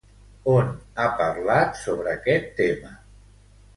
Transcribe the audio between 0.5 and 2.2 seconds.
On ha parlat sobre